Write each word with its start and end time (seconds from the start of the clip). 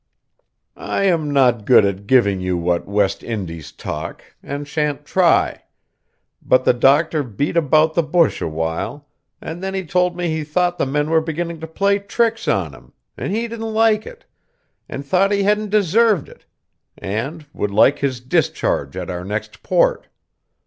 I 0.75 1.03
am 1.03 1.31
not 1.31 1.63
good 1.63 1.85
at 1.85 2.07
giving 2.07 2.41
you 2.41 2.59
that 2.71 2.87
West 2.87 3.21
Indies 3.23 3.71
talk, 3.71 4.23
and 4.41 4.67
sha'n't 4.67 5.05
try; 5.05 5.65
but 6.41 6.65
the 6.65 6.73
doctor 6.73 7.21
beat 7.21 7.55
about 7.55 7.93
the 7.93 8.01
bush 8.01 8.41
awhile, 8.41 9.07
and 9.41 9.61
then 9.61 9.75
he 9.75 9.85
told 9.85 10.17
me 10.17 10.27
he 10.29 10.43
thought 10.43 10.79
the 10.79 10.87
men 10.87 11.11
were 11.11 11.21
beginning 11.21 11.59
to 11.59 11.67
play 11.67 11.99
tricks 11.99 12.47
on 12.47 12.73
him, 12.73 12.93
and 13.15 13.31
he 13.31 13.47
didn't 13.47 13.75
like 13.75 14.07
it, 14.07 14.25
and 14.89 15.05
thought 15.05 15.31
he 15.31 15.43
hadn't 15.43 15.69
deserved 15.69 16.29
it, 16.29 16.47
and 16.97 17.45
would 17.53 17.69
like 17.69 17.99
his 17.99 18.19
discharge 18.21 18.97
at 18.97 19.11
our 19.11 19.23
next 19.23 19.61
port. 19.61 20.07